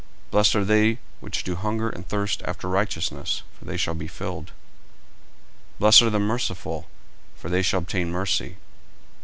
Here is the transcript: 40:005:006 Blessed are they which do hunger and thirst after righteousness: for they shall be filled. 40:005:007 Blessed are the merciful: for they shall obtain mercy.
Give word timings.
40:005:006 0.31 0.31
Blessed 0.31 0.55
are 0.55 0.65
they 0.65 0.97
which 1.19 1.43
do 1.43 1.55
hunger 1.55 1.89
and 1.91 2.07
thirst 2.09 2.41
after 2.45 2.67
righteousness: 2.67 3.43
for 3.53 3.65
they 3.65 3.77
shall 3.77 3.93
be 3.93 4.07
filled. 4.07 4.45
40:005:007 4.47 4.51
Blessed 5.77 6.01
are 6.01 6.09
the 6.09 6.19
merciful: 6.19 6.87
for 7.35 7.49
they 7.49 7.61
shall 7.61 7.77
obtain 7.81 8.09
mercy. 8.11 8.57